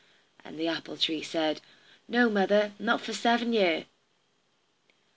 [0.43, 1.61] And the apple tree said,
[2.07, 3.85] "No, mother; not for seven year."